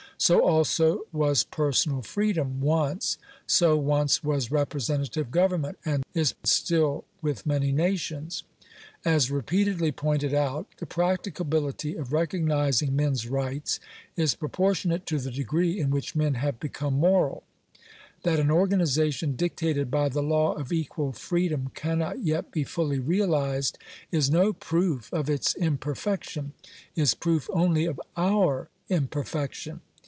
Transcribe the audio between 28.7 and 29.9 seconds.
imperfection.